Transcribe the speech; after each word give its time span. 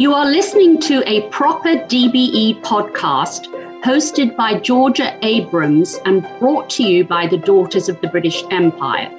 You 0.00 0.14
are 0.14 0.24
listening 0.24 0.80
to 0.80 1.06
a 1.06 1.28
proper 1.28 1.76
DBE 1.76 2.62
podcast 2.62 3.48
hosted 3.82 4.34
by 4.34 4.58
Georgia 4.58 5.18
Abrams 5.20 5.98
and 6.06 6.26
brought 6.38 6.70
to 6.70 6.82
you 6.82 7.04
by 7.04 7.26
the 7.26 7.36
Daughters 7.36 7.90
of 7.90 8.00
the 8.00 8.08
British 8.08 8.42
Empire. 8.50 9.10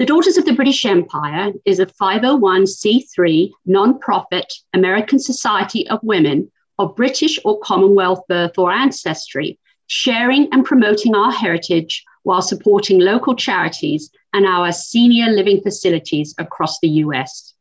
The 0.00 0.06
Daughters 0.06 0.38
of 0.38 0.44
the 0.44 0.54
British 0.56 0.84
Empire 0.86 1.52
is 1.64 1.78
a 1.78 1.86
501c3 1.86 3.52
non-profit 3.66 4.52
American 4.74 5.20
Society 5.20 5.88
of 5.88 6.00
Women 6.02 6.50
of 6.80 6.96
British 6.96 7.38
or 7.44 7.60
Commonwealth 7.60 8.22
birth 8.28 8.58
or 8.58 8.72
ancestry, 8.72 9.56
sharing 9.88 10.48
and 10.52 10.64
promoting 10.64 11.14
our 11.14 11.32
heritage 11.32 12.04
while 12.22 12.42
supporting 12.42 13.00
local 13.00 13.34
charities 13.34 14.10
and 14.34 14.46
our 14.46 14.70
senior 14.70 15.30
living 15.30 15.60
facilities 15.62 16.34
across 16.38 16.78
the 16.80 16.88
US. 16.88 17.54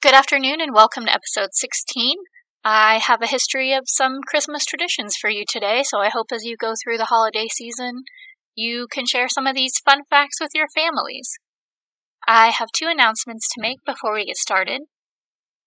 Good 0.00 0.14
afternoon 0.14 0.60
and 0.60 0.74
welcome 0.74 1.04
to 1.04 1.12
episode 1.12 1.50
16. 1.52 2.16
I 2.64 2.98
have 2.98 3.20
a 3.20 3.26
history 3.26 3.74
of 3.74 3.84
some 3.86 4.20
Christmas 4.26 4.64
traditions 4.64 5.14
for 5.20 5.28
you 5.28 5.44
today, 5.46 5.82
so 5.84 5.98
I 5.98 6.08
hope 6.08 6.28
as 6.32 6.44
you 6.44 6.56
go 6.56 6.72
through 6.82 6.96
the 6.96 7.06
holiday 7.06 7.46
season, 7.52 8.04
you 8.54 8.86
can 8.90 9.04
share 9.04 9.28
some 9.28 9.46
of 9.46 9.54
these 9.54 9.78
fun 9.84 10.00
facts 10.08 10.40
with 10.40 10.50
your 10.54 10.68
families. 10.74 11.28
I 12.26 12.48
have 12.48 12.68
two 12.74 12.86
announcements 12.88 13.46
to 13.48 13.60
make 13.60 13.84
before 13.84 14.14
we 14.14 14.24
get 14.24 14.36
started. 14.36 14.82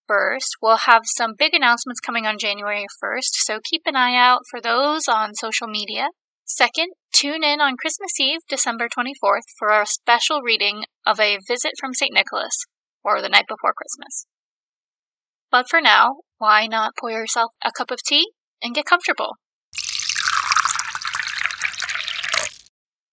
First, 0.09 0.55
we'll 0.59 0.87
have 0.87 1.03
some 1.05 1.35
big 1.37 1.53
announcements 1.53 1.99
coming 1.99 2.25
on 2.25 2.39
January 2.39 2.87
1st, 3.03 3.29
so 3.45 3.59
keep 3.63 3.83
an 3.85 3.95
eye 3.95 4.15
out 4.15 4.39
for 4.49 4.59
those 4.59 5.03
on 5.07 5.35
social 5.35 5.67
media. 5.67 6.07
Second, 6.45 6.93
tune 7.13 7.43
in 7.43 7.61
on 7.61 7.77
Christmas 7.77 8.19
Eve, 8.19 8.39
December 8.49 8.87
24th, 8.87 9.43
for 9.59 9.69
our 9.69 9.85
special 9.85 10.41
reading 10.41 10.85
of 11.05 11.19
A 11.19 11.37
Visit 11.47 11.73
from 11.79 11.93
St. 11.93 12.11
Nicholas, 12.11 12.65
or 13.03 13.21
the 13.21 13.29
night 13.29 13.45
before 13.47 13.71
Christmas. 13.71 14.25
But 15.51 15.69
for 15.69 15.79
now, 15.79 16.21
why 16.39 16.65
not 16.65 16.93
pour 16.99 17.11
yourself 17.11 17.51
a 17.63 17.71
cup 17.71 17.91
of 17.91 17.99
tea 18.03 18.31
and 18.63 18.73
get 18.73 18.85
comfortable? 18.85 19.35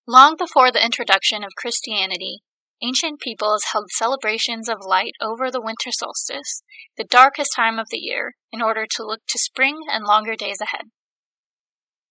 Long 0.08 0.34
before 0.38 0.72
the 0.72 0.82
introduction 0.82 1.44
of 1.44 1.50
Christianity, 1.58 2.40
Ancient 2.82 3.20
peoples 3.20 3.64
held 3.72 3.90
celebrations 3.90 4.68
of 4.68 4.84
light 4.84 5.14
over 5.20 5.50
the 5.50 5.62
winter 5.62 5.90
solstice, 5.90 6.62
the 6.98 7.04
darkest 7.04 7.50
time 7.56 7.78
of 7.78 7.88
the 7.90 7.98
year, 7.98 8.34
in 8.52 8.60
order 8.60 8.86
to 8.96 9.06
look 9.06 9.20
to 9.28 9.38
spring 9.38 9.78
and 9.90 10.04
longer 10.04 10.36
days 10.36 10.60
ahead. 10.60 10.90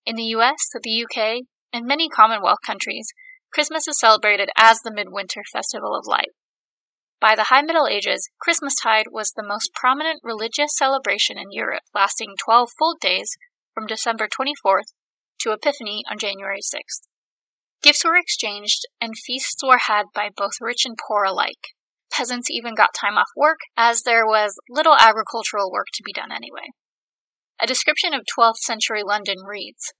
In 0.06 0.16
the 0.16 0.34
US, 0.36 0.58
the 0.74 1.06
UK, 1.06 1.46
and 1.72 1.86
many 1.86 2.10
Commonwealth 2.10 2.60
countries, 2.66 3.08
Christmas 3.54 3.88
is 3.88 4.00
celebrated 4.00 4.50
as 4.58 4.80
the 4.80 4.94
midwinter 4.94 5.44
festival 5.54 5.96
of 5.96 6.08
light. 6.08 6.32
By 7.22 7.36
the 7.36 7.46
High 7.46 7.62
Middle 7.62 7.88
Ages, 7.88 8.30
Christmastide 8.40 9.06
was 9.12 9.32
the 9.32 9.46
most 9.48 9.72
prominent 9.74 10.20
religious 10.24 10.76
celebration 10.76 11.38
in 11.38 11.52
Europe, 11.52 11.84
lasting 11.94 12.36
12 12.44 12.70
full 12.78 12.96
days 13.00 13.30
from 13.74 13.88
December 13.88 14.28
24th 14.28 14.94
to 15.40 15.52
Epiphany 15.52 16.04
on 16.10 16.18
January 16.18 16.60
6th. 16.60 17.08
Gifts 17.86 18.04
were 18.04 18.18
exchanged, 18.18 18.82
and 19.00 19.16
feasts 19.16 19.64
were 19.64 19.78
had 19.78 20.06
by 20.12 20.32
both 20.36 20.54
rich 20.60 20.86
and 20.86 20.98
poor 20.98 21.24
alike. 21.24 21.76
Peasants 22.12 22.50
even 22.50 22.74
got 22.74 22.96
time 22.96 23.16
off 23.16 23.30
work, 23.36 23.60
as 23.78 24.02
there 24.02 24.26
was 24.26 24.60
little 24.68 24.96
agricultural 24.96 25.72
work 25.72 25.86
to 25.94 26.02
be 26.04 26.12
done 26.12 26.32
anyway. 26.32 26.70
A 27.62 27.68
description 27.68 28.12
of 28.16 28.26
12th 28.36 28.58
century 28.58 29.04
London 29.04 29.44
reads 29.46 29.94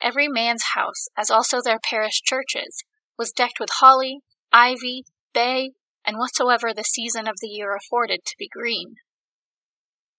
Every 0.00 0.28
man's 0.28 0.74
house, 0.74 1.08
as 1.16 1.32
also 1.32 1.60
their 1.60 1.80
parish 1.80 2.22
churches, 2.22 2.84
was 3.18 3.32
decked 3.32 3.58
with 3.58 3.70
holly, 3.80 4.20
ivy, 4.52 5.02
bay, 5.34 5.72
and 6.04 6.18
whatsoever 6.18 6.72
the 6.72 6.84
season 6.84 7.26
of 7.26 7.40
the 7.40 7.48
year 7.48 7.74
afforded 7.74 8.20
to 8.24 8.36
be 8.38 8.48
green. 8.48 8.94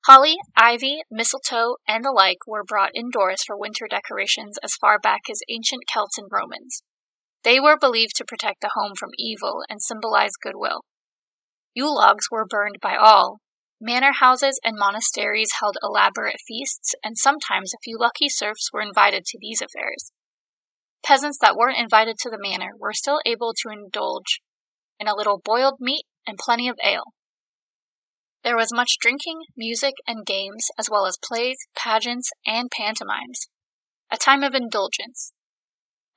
Holly, 0.08 0.36
ivy, 0.58 1.04
mistletoe, 1.10 1.78
and 1.88 2.04
the 2.04 2.12
like 2.12 2.46
were 2.46 2.66
brought 2.66 2.92
indoors 2.94 3.44
for 3.48 3.58
winter 3.58 3.88
decorations 3.90 4.58
as 4.62 4.76
far 4.76 5.00
back 5.00 5.30
as 5.32 5.40
ancient 5.48 5.84
Celts 5.88 6.18
and 6.18 6.28
Romans. 6.30 6.84
They 7.44 7.60
were 7.60 7.78
believed 7.78 8.16
to 8.18 8.26
protect 8.26 8.62
the 8.62 8.72
home 8.74 8.94
from 8.98 9.12
evil 9.18 9.64
and 9.70 9.82
symbolize 9.82 10.38
goodwill. 10.42 10.82
Yule 11.74 11.96
logs 11.96 12.30
were 12.32 12.46
burned 12.46 12.80
by 12.82 12.96
all. 12.96 13.40
Manor 13.82 14.14
houses 14.14 14.60
and 14.64 14.78
monasteries 14.78 15.54
held 15.60 15.78
elaborate 15.84 16.40
feasts, 16.48 16.96
and 17.04 17.18
sometimes 17.18 17.74
a 17.74 17.84
few 17.84 17.98
lucky 17.98 18.30
serfs 18.30 18.72
were 18.72 18.82
invited 18.82 19.26
to 19.26 19.38
these 19.40 19.62
affairs. 19.62 20.12
Peasants 21.04 21.38
that 21.40 21.58
weren't 21.58 21.80
invited 21.80 22.18
to 22.20 22.30
the 22.30 22.40
manor 22.40 22.72
were 22.80 22.94
still 22.94 23.20
able 23.26 23.54
to 23.62 23.70
indulge 23.70 24.42
in 25.00 25.10
a 25.10 25.16
little 25.16 25.42
boiled 25.44 25.82
meat 25.82 26.06
and 26.26 26.38
plenty 26.38 26.70
of 26.70 26.80
ale. 26.82 27.14
There 28.44 28.56
was 28.56 28.74
much 28.74 28.98
drinking, 29.00 29.42
music, 29.58 29.96
and 30.08 30.26
games, 30.26 30.68
as 30.78 30.90
well 30.90 31.06
as 31.06 31.18
plays, 31.18 31.58
pageants, 31.76 32.30
and 32.46 32.72
pantomimes. 32.72 33.48
A 34.10 34.18
time 34.18 34.44
of 34.44 34.54
indulgence, 34.54 35.34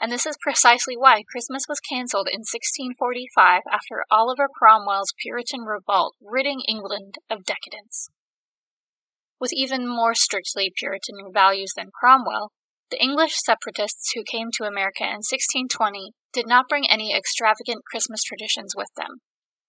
and 0.00 0.12
this 0.12 0.26
is 0.26 0.36
precisely 0.42 0.96
why 0.96 1.22
Christmas 1.30 1.64
was 1.68 1.80
cancelled 1.80 2.28
in 2.28 2.40
1645 2.40 3.62
after 3.72 4.04
Oliver 4.10 4.46
Cromwell's 4.46 5.14
Puritan 5.18 5.62
revolt 5.62 6.14
ridding 6.20 6.60
England 6.68 7.16
of 7.30 7.44
decadence. 7.44 8.10
With 9.40 9.52
even 9.54 9.88
more 9.88 10.14
strictly 10.14 10.70
Puritan 10.74 11.32
values 11.32 11.72
than 11.74 11.90
Cromwell, 11.98 12.52
the 12.90 13.02
English 13.02 13.36
separatists 13.36 14.12
who 14.14 14.22
came 14.22 14.48
to 14.52 14.68
America 14.68 15.04
in 15.04 15.24
1620 15.24 16.12
did 16.32 16.46
not 16.46 16.68
bring 16.68 16.88
any 16.88 17.14
extravagant 17.14 17.82
Christmas 17.90 18.22
traditions 18.22 18.74
with 18.76 18.88
them. 18.96 19.22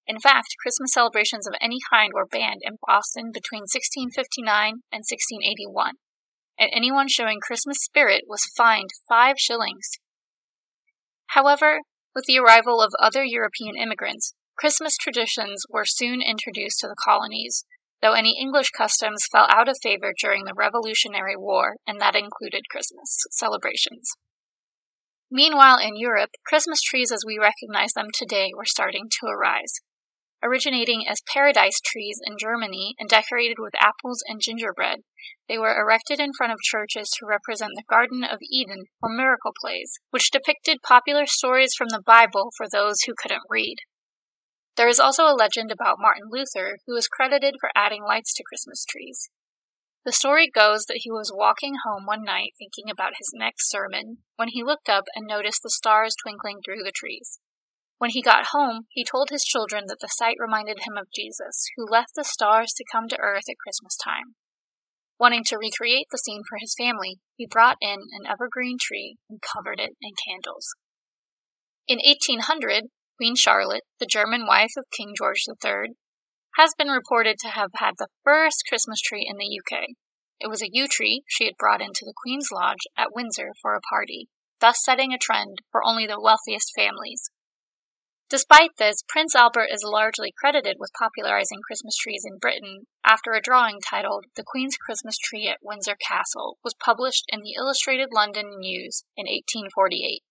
In 0.05 0.19
fact, 0.19 0.55
Christmas 0.61 0.93
celebrations 0.93 1.47
of 1.47 1.55
any 1.59 1.77
kind 1.89 2.11
were 2.13 2.27
banned 2.27 2.61
in 2.63 2.77
Boston 2.85 3.31
between 3.33 3.67
1659 3.67 4.83
and 4.91 5.03
1681, 5.03 5.95
and 6.59 6.69
anyone 6.71 7.07
showing 7.07 7.39
Christmas 7.39 7.77
spirit 7.79 8.23
was 8.27 8.51
fined 8.55 8.89
five 9.07 9.35
shillings 9.39 9.89
However, 11.37 11.81
with 12.15 12.25
the 12.25 12.39
arrival 12.39 12.81
of 12.81 12.95
other 12.97 13.23
European 13.23 13.77
immigrants, 13.77 14.33
Christmas 14.57 14.97
traditions 14.97 15.67
were 15.69 15.85
soon 15.85 16.19
introduced 16.19 16.79
to 16.79 16.87
the 16.87 16.95
colonies, 17.05 17.63
though 18.01 18.13
any 18.13 18.35
English 18.41 18.71
customs 18.71 19.27
fell 19.31 19.45
out 19.47 19.69
of 19.69 19.77
favor 19.83 20.15
during 20.19 20.45
the 20.45 20.55
Revolutionary 20.55 21.37
War, 21.37 21.75
and 21.85 22.01
that 22.01 22.15
included 22.15 22.63
Christmas 22.71 23.23
celebrations. 23.29 24.09
Meanwhile, 25.29 25.77
in 25.77 25.95
Europe, 25.95 26.31
Christmas 26.43 26.81
trees 26.81 27.11
as 27.11 27.21
we 27.23 27.37
recognize 27.37 27.93
them 27.93 28.07
today 28.11 28.49
were 28.55 28.65
starting 28.65 29.07
to 29.19 29.27
arise 29.27 29.81
originating 30.43 31.07
as 31.07 31.21
paradise 31.33 31.79
trees 31.83 32.19
in 32.23 32.37
Germany 32.39 32.95
and 32.99 33.09
decorated 33.09 33.57
with 33.59 33.73
apples 33.79 34.23
and 34.27 34.41
gingerbread. 34.41 34.99
They 35.47 35.57
were 35.57 35.75
erected 35.75 36.19
in 36.19 36.33
front 36.33 36.53
of 36.53 36.59
churches 36.59 37.09
to 37.17 37.25
represent 37.25 37.71
the 37.75 37.83
Garden 37.89 38.23
of 38.23 38.39
Eden 38.41 38.85
or 39.01 39.09
miracle 39.09 39.53
plays, 39.59 39.99
which 40.11 40.31
depicted 40.31 40.81
popular 40.81 41.25
stories 41.25 41.73
from 41.77 41.89
the 41.89 42.03
Bible 42.05 42.51
for 42.55 42.67
those 42.69 43.01
who 43.01 43.15
couldn't 43.17 43.43
read. 43.49 43.77
There 44.75 44.87
is 44.87 44.99
also 44.99 45.23
a 45.23 45.33
legend 45.33 45.71
about 45.71 45.99
Martin 45.99 46.29
Luther, 46.29 46.77
who 46.85 46.95
is 46.95 47.07
credited 47.07 47.55
for 47.59 47.71
adding 47.75 48.03
lights 48.03 48.33
to 48.35 48.43
Christmas 48.43 48.85
trees. 48.85 49.29
The 50.05 50.13
story 50.13 50.49
goes 50.49 50.85
that 50.85 51.01
he 51.01 51.11
was 51.11 51.33
walking 51.33 51.75
home 51.83 52.05
one 52.05 52.23
night 52.23 52.53
thinking 52.57 52.89
about 52.89 53.17
his 53.17 53.31
next 53.33 53.69
sermon 53.69 54.19
when 54.35 54.49
he 54.49 54.63
looked 54.63 54.87
up 54.87 55.05
and 55.15 55.25
noticed 55.25 55.63
the 55.63 55.69
stars 55.69 56.15
twinkling 56.15 56.59
through 56.63 56.83
the 56.83 56.93
trees. 56.95 57.39
When 57.97 58.11
he 58.11 58.21
got 58.21 58.47
home, 58.53 58.85
he 58.89 59.03
told 59.03 59.29
his 59.29 59.43
children 59.43 59.85
that 59.87 59.97
the 60.01 60.07
sight 60.07 60.37
reminded 60.39 60.81
him 60.85 60.97
of 60.97 61.11
Jesus, 61.13 61.65
who 61.75 61.89
left 61.89 62.13
the 62.15 62.23
stars 62.23 62.71
to 62.73 62.85
come 62.91 63.07
to 63.07 63.19
earth 63.19 63.49
at 63.49 63.57
Christmas 63.63 63.97
time. 63.97 64.35
Wanting 65.19 65.43
to 65.45 65.57
recreate 65.57 66.05
the 66.11 66.19
scene 66.19 66.43
for 66.47 66.59
his 66.59 66.75
family, 66.77 67.17
he 67.35 67.47
brought 67.47 67.77
in 67.81 67.97
an 68.11 68.27
evergreen 68.29 68.77
tree 68.79 69.17
and 69.27 69.41
covered 69.41 69.79
it 69.79 69.97
in 69.99 70.13
candles. 70.27 70.75
In 71.87 71.97
1800, 72.05 72.89
Queen 73.17 73.35
Charlotte, 73.35 73.83
the 73.99 74.05
German 74.05 74.45
wife 74.45 74.73
of 74.77 74.85
King 74.95 75.15
George 75.17 75.45
III, 75.47 75.95
has 76.55 76.75
been 76.77 76.89
reported 76.89 77.37
to 77.39 77.49
have 77.49 77.71
had 77.75 77.95
the 77.97 78.09
first 78.23 78.63
Christmas 78.69 79.01
tree 79.01 79.25
in 79.27 79.37
the 79.37 79.59
UK. 79.59 79.89
It 80.39 80.49
was 80.49 80.61
a 80.61 80.69
yew 80.71 80.87
tree 80.87 81.23
she 81.27 81.45
had 81.45 81.57
brought 81.57 81.81
into 81.81 82.05
the 82.05 82.13
Queen's 82.15 82.49
Lodge 82.51 82.85
at 82.95 83.15
Windsor 83.15 83.53
for 83.59 83.73
a 83.73 83.81
party, 83.81 84.27
thus 84.59 84.83
setting 84.83 85.13
a 85.13 85.17
trend 85.17 85.57
for 85.71 85.81
only 85.83 86.05
the 86.05 86.21
wealthiest 86.21 86.71
families. 86.75 87.31
Despite 88.29 88.75
this, 88.75 89.03
Prince 89.07 89.35
Albert 89.35 89.69
is 89.71 89.85
largely 89.85 90.33
credited 90.37 90.75
with 90.79 90.91
popularizing 90.99 91.61
Christmas 91.65 91.95
trees 91.95 92.25
in 92.25 92.39
Britain 92.39 92.87
after 93.01 93.31
a 93.31 93.41
drawing 93.41 93.79
titled 93.79 94.25
The 94.35 94.43
Queen's 94.45 94.75
Christmas 94.75 95.17
Tree 95.17 95.47
at 95.47 95.63
Windsor 95.63 95.95
Castle 95.95 96.57
was 96.61 96.73
published 96.73 97.23
in 97.29 97.39
the 97.39 97.53
Illustrated 97.53 98.09
London 98.11 98.59
News 98.59 99.05
in 99.15 99.27
1848. 99.27 100.23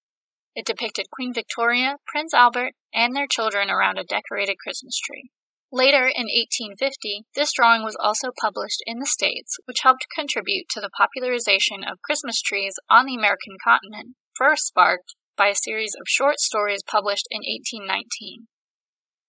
It 0.54 0.66
depicted 0.66 1.10
Queen 1.10 1.32
Victoria, 1.32 1.96
Prince 2.06 2.34
Albert, 2.34 2.75
and 2.93 3.16
their 3.16 3.26
children 3.26 3.70
around 3.70 3.98
a 3.98 4.04
decorated 4.04 4.58
Christmas 4.58 4.98
tree. 4.98 5.31
Later, 5.72 6.06
in 6.06 6.28
1850, 6.28 7.25
this 7.34 7.52
drawing 7.52 7.82
was 7.82 7.96
also 7.98 8.31
published 8.38 8.82
in 8.84 8.98
the 8.98 9.06
States, 9.06 9.58
which 9.64 9.81
helped 9.81 10.06
contribute 10.14 10.69
to 10.69 10.82
the 10.82 10.90
popularization 10.90 11.82
of 11.82 12.02
Christmas 12.02 12.43
trees 12.43 12.75
on 12.90 13.06
the 13.06 13.16
American 13.16 13.56
continent, 13.64 14.16
first 14.34 14.66
sparked 14.66 15.14
by 15.36 15.48
a 15.48 15.54
series 15.54 15.94
of 15.94 16.08
short 16.08 16.40
stories 16.40 16.82
published 16.82 17.26
in 17.30 17.40
1819. 17.40 18.48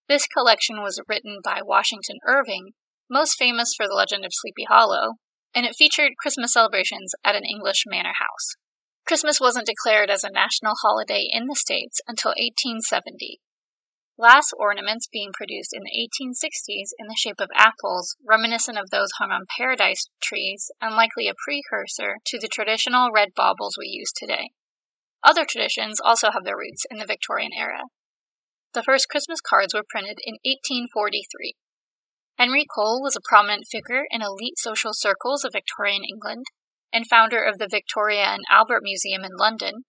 This 0.07 0.25
collection 0.25 0.81
was 0.81 1.01
written 1.07 1.39
by 1.43 1.59
Washington 1.63 2.17
Irving, 2.25 2.71
most 3.09 3.37
famous 3.37 3.73
for 3.75 3.87
the 3.87 3.93
legend 3.93 4.25
of 4.25 4.31
Sleepy 4.33 4.63
Hollow, 4.69 5.15
and 5.53 5.65
it 5.65 5.75
featured 5.77 6.17
Christmas 6.19 6.53
celebrations 6.53 7.13
at 7.23 7.35
an 7.35 7.43
English 7.43 7.83
manor 7.85 8.13
house. 8.19 8.55
Christmas 9.05 9.39
wasn't 9.39 9.67
declared 9.67 10.09
as 10.09 10.23
a 10.23 10.31
national 10.31 10.75
holiday 10.81 11.25
in 11.29 11.47
the 11.47 11.55
States 11.55 11.99
until 12.07 12.31
1870. 12.31 13.39
Glass 14.19 14.51
ornaments 14.57 15.07
being 15.11 15.31
produced 15.31 15.71
in 15.73 15.83
the 15.83 15.93
1860s 15.93 16.89
in 16.97 17.07
the 17.07 17.15
shape 17.17 17.39
of 17.39 17.49
apples, 17.55 18.17
reminiscent 18.27 18.77
of 18.77 18.89
those 18.89 19.09
hung 19.19 19.31
on 19.31 19.45
paradise 19.57 20.09
trees, 20.21 20.71
and 20.81 20.95
likely 20.95 21.27
a 21.27 21.37
precursor 21.45 22.17
to 22.25 22.39
the 22.39 22.47
traditional 22.47 23.11
red 23.13 23.29
baubles 23.35 23.77
we 23.77 23.87
use 23.87 24.11
today. 24.15 24.49
Other 25.23 25.45
traditions 25.45 25.99
also 25.99 26.31
have 26.31 26.43
their 26.43 26.57
roots 26.57 26.85
in 26.89 26.97
the 26.97 27.05
Victorian 27.05 27.51
era. 27.53 27.83
The 28.73 28.83
first 28.83 29.09
Christmas 29.09 29.41
cards 29.41 29.73
were 29.73 29.87
printed 29.89 30.19
in 30.23 30.35
1843. 30.45 31.55
Henry 32.37 32.65
Cole 32.65 33.01
was 33.01 33.15
a 33.15 33.27
prominent 33.27 33.65
figure 33.69 34.05
in 34.11 34.21
elite 34.21 34.59
social 34.59 34.91
circles 34.93 35.43
of 35.43 35.53
Victorian 35.53 36.03
England 36.03 36.45
and 36.93 37.07
founder 37.09 37.43
of 37.43 37.57
the 37.57 37.67
Victoria 37.69 38.25
and 38.25 38.43
Albert 38.49 38.83
Museum 38.83 39.23
in 39.23 39.35
London. 39.35 39.85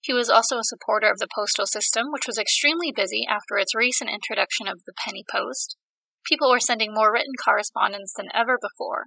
He 0.00 0.14
was 0.14 0.30
also 0.30 0.56
a 0.56 0.64
supporter 0.64 1.10
of 1.10 1.18
the 1.18 1.28
postal 1.34 1.66
system, 1.66 2.06
which 2.10 2.26
was 2.26 2.38
extremely 2.38 2.90
busy 2.90 3.26
after 3.28 3.58
its 3.58 3.74
recent 3.74 4.08
introduction 4.08 4.66
of 4.66 4.82
the 4.86 4.94
penny 5.04 5.24
post. 5.30 5.76
People 6.24 6.50
were 6.50 6.60
sending 6.60 6.94
more 6.94 7.12
written 7.12 7.34
correspondence 7.44 8.14
than 8.16 8.28
ever 8.32 8.56
before. 8.60 9.06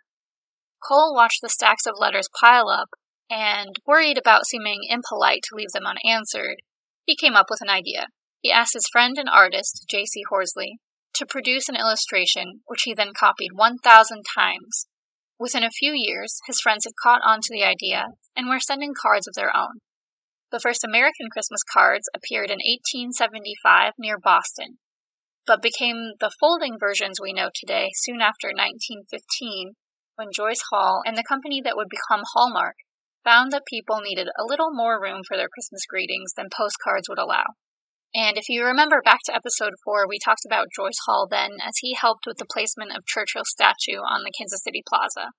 Cole 0.87 1.15
watched 1.15 1.41
the 1.41 1.49
stacks 1.49 1.87
of 1.87 1.95
letters 1.97 2.29
pile 2.39 2.69
up 2.69 2.89
and, 3.33 3.77
worried 3.87 4.17
about 4.17 4.45
seeming 4.45 4.81
impolite 4.87 5.41
to 5.41 5.55
leave 5.55 5.71
them 5.73 5.87
unanswered, 5.87 6.57
he 7.03 7.15
came 7.15 7.33
up 7.33 7.47
with 7.49 7.61
an 7.61 7.69
idea. 7.69 8.07
He 8.41 8.51
asked 8.51 8.75
his 8.75 8.87
friend 8.91 9.17
and 9.17 9.27
artist, 9.27 9.85
J.C. 9.89 10.21
Horsley, 10.29 10.77
to 11.15 11.25
produce 11.25 11.67
an 11.67 11.75
illustration, 11.75 12.61
which 12.65 12.83
he 12.83 12.93
then 12.93 13.11
copied 13.17 13.53
1,000 13.53 14.23
times. 14.35 14.85
Within 15.39 15.63
a 15.63 15.71
few 15.71 15.93
years, 15.95 16.39
his 16.45 16.59
friends 16.61 16.85
had 16.85 16.93
caught 17.01 17.21
on 17.25 17.39
to 17.41 17.49
the 17.51 17.63
idea 17.63 18.05
and 18.35 18.47
were 18.47 18.59
sending 18.59 18.93
cards 18.93 19.27
of 19.27 19.33
their 19.33 19.55
own. 19.55 19.81
The 20.51 20.59
first 20.59 20.83
American 20.83 21.29
Christmas 21.31 21.61
cards 21.73 22.05
appeared 22.13 22.51
in 22.51 22.61
1875 22.61 23.93
near 23.97 24.19
Boston, 24.19 24.77
but 25.47 25.61
became 25.61 26.13
the 26.19 26.31
folding 26.39 26.77
versions 26.79 27.17
we 27.19 27.33
know 27.33 27.49
today 27.53 27.89
soon 27.95 28.21
after 28.21 28.53
1915 28.53 29.73
when 30.15 30.29
Joyce 30.31 30.61
Hall 30.69 31.01
and 31.05 31.17
the 31.17 31.25
company 31.27 31.61
that 31.63 31.75
would 31.75 31.89
become 31.89 32.21
Hallmark 32.33 32.75
found 33.23 33.51
that 33.51 33.65
people 33.65 34.01
needed 34.01 34.27
a 34.37 34.45
little 34.45 34.71
more 34.71 35.01
room 35.01 35.21
for 35.27 35.37
their 35.37 35.49
Christmas 35.49 35.85
greetings 35.85 36.33
than 36.35 36.47
postcards 36.51 37.09
would 37.09 37.19
allow. 37.19 37.45
And 38.15 38.37
if 38.37 38.47
you 38.47 38.63
remember 38.63 39.01
back 39.03 39.19
to 39.25 39.35
episode 39.35 39.73
4, 39.83 40.07
we 40.07 40.19
talked 40.19 40.45
about 40.45 40.73
Joyce 40.75 40.99
Hall 41.07 41.27
then 41.29 41.57
as 41.65 41.73
he 41.81 41.95
helped 41.99 42.25
with 42.27 42.37
the 42.37 42.45
placement 42.45 42.95
of 42.95 43.07
Churchill's 43.07 43.49
statue 43.49 43.97
on 43.97 44.21
the 44.23 44.31
Kansas 44.37 44.61
City 44.63 44.83
Plaza. 44.87 45.31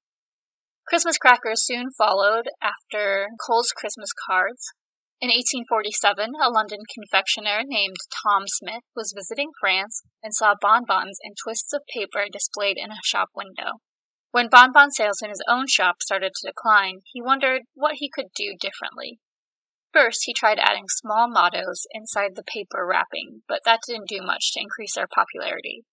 Christmas 0.89 1.17
crackers 1.17 1.65
soon 1.65 1.91
followed 1.97 2.49
after 2.61 3.29
Cole's 3.41 3.71
Christmas 3.71 4.11
cards. 4.27 4.73
In 5.21 5.29
1847, 5.29 6.33
a 6.43 6.51
London 6.51 6.81
confectioner 6.93 7.63
named 7.65 7.97
Tom 8.11 8.45
Smith 8.47 8.83
was 8.95 9.15
visiting 9.17 9.51
France 9.61 10.03
and 10.23 10.35
saw 10.35 10.55
bonbons 10.61 11.19
and 11.23 11.37
twists 11.43 11.73
of 11.73 11.83
paper 11.95 12.27
displayed 12.31 12.77
in 12.77 12.91
a 12.91 13.01
shop 13.05 13.31
window. 13.35 13.81
When 14.35 14.49
bonbon 14.49 14.91
sales 14.91 15.23
in 15.23 15.31
his 15.31 15.45
own 15.47 15.69
shop 15.69 16.03
started 16.03 16.33
to 16.35 16.49
decline, 16.49 17.03
he 17.05 17.23
wondered 17.23 17.63
what 17.73 17.99
he 17.99 18.11
could 18.11 18.33
do 18.35 18.57
differently. 18.61 19.21
First, 19.93 20.23
he 20.25 20.35
tried 20.35 20.59
adding 20.59 20.89
small 20.89 21.29
mottos 21.29 21.87
inside 21.93 22.35
the 22.35 22.43
paper 22.43 22.85
wrapping, 22.85 23.45
but 23.47 23.61
that 23.65 23.83
didn't 23.87 24.09
do 24.09 24.21
much 24.21 24.53
to 24.53 24.61
increase 24.61 24.97
their 24.97 25.07
popularity. 25.07 25.85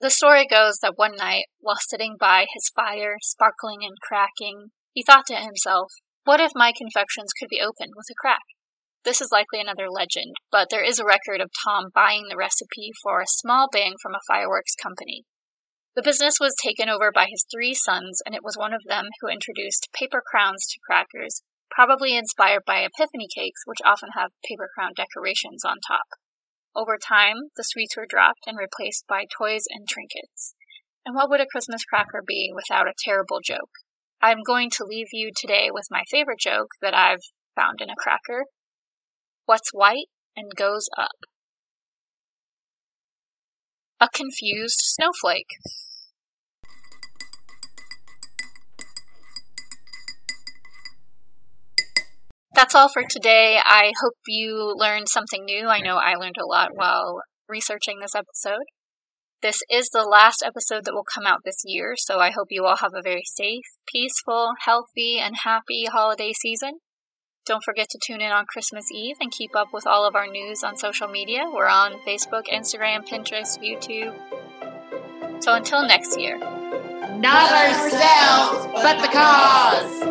The 0.00 0.10
story 0.10 0.44
goes 0.44 0.78
that 0.78 0.98
one 0.98 1.14
night, 1.14 1.44
while 1.60 1.78
sitting 1.78 2.16
by 2.18 2.48
his 2.52 2.68
fire, 2.74 3.18
sparkling 3.22 3.84
and 3.84 3.96
cracking, 4.00 4.72
he 4.92 5.04
thought 5.04 5.26
to 5.26 5.36
himself, 5.36 5.92
What 6.24 6.40
if 6.40 6.50
my 6.52 6.72
confections 6.76 7.32
could 7.38 7.48
be 7.48 7.60
opened 7.60 7.92
with 7.94 8.10
a 8.10 8.18
crack? 8.18 8.42
This 9.04 9.20
is 9.20 9.30
likely 9.30 9.60
another 9.60 9.88
legend, 9.88 10.34
but 10.50 10.66
there 10.68 10.82
is 10.82 10.98
a 10.98 11.06
record 11.06 11.40
of 11.40 11.52
Tom 11.64 11.90
buying 11.94 12.26
the 12.28 12.36
recipe 12.36 12.90
for 13.04 13.20
a 13.20 13.28
small 13.28 13.68
bang 13.70 13.94
from 14.02 14.16
a 14.16 14.26
fireworks 14.26 14.74
company. 14.74 15.26
The 15.96 16.02
business 16.02 16.34
was 16.40 16.56
taken 16.60 16.88
over 16.88 17.12
by 17.12 17.26
his 17.30 17.46
three 17.52 17.72
sons, 17.72 18.20
and 18.26 18.34
it 18.34 18.42
was 18.42 18.56
one 18.56 18.74
of 18.74 18.82
them 18.84 19.06
who 19.20 19.28
introduced 19.28 19.92
paper 19.94 20.20
crowns 20.26 20.66
to 20.66 20.80
crackers, 20.84 21.42
probably 21.70 22.16
inspired 22.16 22.62
by 22.66 22.82
epiphany 22.82 23.28
cakes, 23.32 23.62
which 23.64 23.78
often 23.84 24.10
have 24.16 24.32
paper 24.44 24.68
crown 24.74 24.90
decorations 24.96 25.64
on 25.64 25.76
top. 25.86 26.06
Over 26.74 26.98
time, 26.98 27.50
the 27.56 27.62
sweets 27.62 27.96
were 27.96 28.06
dropped 28.08 28.48
and 28.48 28.58
replaced 28.58 29.06
by 29.06 29.26
toys 29.30 29.66
and 29.70 29.86
trinkets. 29.86 30.54
And 31.06 31.14
what 31.14 31.30
would 31.30 31.40
a 31.40 31.46
Christmas 31.46 31.84
cracker 31.84 32.22
be 32.26 32.50
without 32.52 32.88
a 32.88 32.98
terrible 32.98 33.38
joke? 33.44 33.70
I'm 34.20 34.42
going 34.44 34.70
to 34.70 34.84
leave 34.84 35.08
you 35.12 35.30
today 35.36 35.68
with 35.70 35.86
my 35.92 36.02
favorite 36.10 36.40
joke 36.40 36.70
that 36.82 36.94
I've 36.94 37.22
found 37.54 37.80
in 37.80 37.90
a 37.90 37.96
cracker. 37.96 38.46
What's 39.46 39.70
white 39.72 40.08
and 40.34 40.50
goes 40.56 40.88
up? 40.98 41.28
A 44.00 44.08
confused 44.12 44.80
snowflake. 44.80 45.50
That's 52.54 52.74
all 52.74 52.88
for 52.88 53.02
today. 53.08 53.58
I 53.62 53.92
hope 54.00 54.14
you 54.28 54.74
learned 54.76 55.08
something 55.08 55.44
new. 55.44 55.66
I 55.66 55.80
know 55.80 55.96
I 55.96 56.14
learned 56.14 56.36
a 56.40 56.46
lot 56.46 56.70
while 56.74 57.20
researching 57.48 57.98
this 57.98 58.14
episode. 58.14 58.64
This 59.42 59.60
is 59.68 59.90
the 59.90 60.04
last 60.04 60.42
episode 60.46 60.84
that 60.84 60.94
will 60.94 61.04
come 61.04 61.26
out 61.26 61.40
this 61.44 61.62
year, 61.66 61.94
so 61.96 62.20
I 62.20 62.30
hope 62.30 62.46
you 62.50 62.64
all 62.64 62.76
have 62.76 62.94
a 62.94 63.02
very 63.02 63.24
safe, 63.24 63.64
peaceful, 63.92 64.52
healthy, 64.64 65.18
and 65.18 65.34
happy 65.42 65.86
holiday 65.86 66.32
season. 66.32 66.78
Don't 67.44 67.62
forget 67.62 67.88
to 67.90 67.98
tune 68.06 68.22
in 68.22 68.30
on 68.30 68.46
Christmas 68.46 68.86
Eve 68.90 69.16
and 69.20 69.32
keep 69.32 69.54
up 69.54 69.68
with 69.72 69.86
all 69.86 70.06
of 70.06 70.14
our 70.14 70.28
news 70.28 70.62
on 70.62 70.78
social 70.78 71.08
media. 71.08 71.50
We're 71.52 71.66
on 71.66 71.98
Facebook, 72.06 72.44
Instagram, 72.46 73.06
Pinterest, 73.06 73.58
YouTube. 73.60 74.14
So 75.42 75.52
until 75.54 75.86
next 75.86 76.18
year. 76.18 76.38
Not 76.38 77.52
ourselves, 77.52 78.66
but 78.72 79.02
the 79.02 79.08
cause. 79.08 80.03